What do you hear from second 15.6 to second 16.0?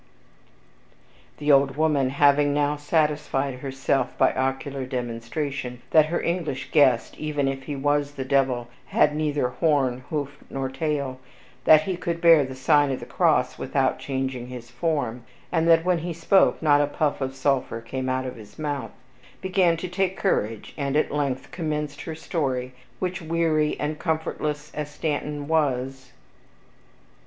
that, when